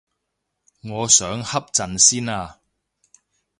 [0.81, 2.57] 我想瞌陣先啊